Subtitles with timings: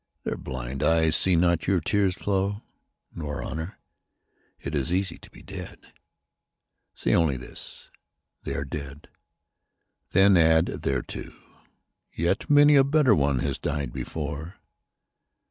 [0.23, 2.63] Their blind eyes see not your tears flow.
[3.13, 3.77] Nor honour.
[4.59, 5.77] It is easy to be dead.
[6.95, 7.91] Say only this,"
[8.43, 9.09] They are dead."
[10.09, 11.31] Then add thereto,"
[12.15, 14.57] Yet many a better one has died before."